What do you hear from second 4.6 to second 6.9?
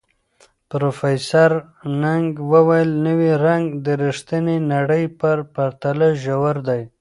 نړۍ په پرتله ژور دی.